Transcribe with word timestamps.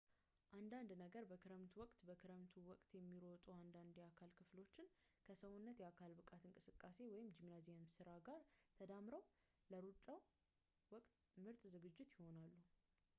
አንዳንድ 0.57 0.91
በክረምቱ 1.31 1.73
ወቅት 1.81 1.99
በክረምቱ 2.07 2.53
ወቅት 2.69 2.87
የሚሮጡ 2.97 3.45
አንዳንድ 3.57 3.93
የአካል 3.99 4.31
ክፍሎች 4.39 4.73
ከሰውነት 5.27 5.77
የአካል 5.83 6.15
ብቃት 6.21 6.45
እንቅስቃሴ 6.51 6.97
ጂምናዚየም 7.37 7.85
ሥራ 7.99 8.09
ጋር 8.29 8.41
ተዳምረው 8.79 9.23
ለሩጫው 9.73 10.19
ወቅት 10.97 11.15
ምርጥ 11.45 11.63
ዝግጅት 11.75 12.13
ናቸው 12.29 12.65